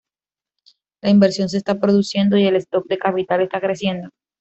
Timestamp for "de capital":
2.87-3.41